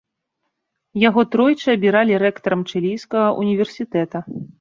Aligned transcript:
Яго 1.01 1.21
тройчы 1.35 1.67
абіралі 1.73 2.13
рэктарам 2.25 2.63
чылійскага 2.73 3.37
універсітэта. 3.43 4.23